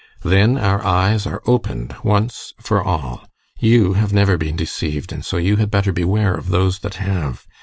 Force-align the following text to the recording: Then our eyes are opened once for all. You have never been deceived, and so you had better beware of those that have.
Then 0.23 0.57
our 0.57 0.83
eyes 0.83 1.27
are 1.27 1.43
opened 1.45 1.93
once 2.03 2.55
for 2.59 2.81
all. 2.83 3.27
You 3.59 3.93
have 3.93 4.11
never 4.11 4.35
been 4.35 4.55
deceived, 4.55 5.11
and 5.13 5.23
so 5.23 5.37
you 5.37 5.57
had 5.57 5.69
better 5.69 5.91
beware 5.91 6.33
of 6.33 6.49
those 6.49 6.79
that 6.79 6.95
have. 6.95 7.45